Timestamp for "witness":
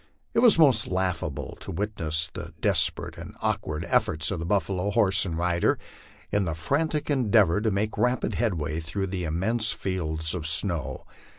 1.71-2.31